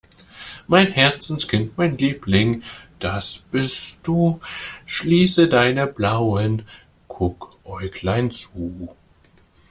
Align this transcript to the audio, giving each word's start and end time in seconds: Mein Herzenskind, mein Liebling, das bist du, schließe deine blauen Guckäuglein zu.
Mein 0.65 0.91
Herzenskind, 0.93 1.77
mein 1.77 1.95
Liebling, 1.95 2.63
das 2.97 3.45
bist 3.51 3.99
du, 4.07 4.39
schließe 4.87 5.47
deine 5.47 5.85
blauen 5.85 6.63
Guckäuglein 7.07 8.31
zu. 8.31 8.95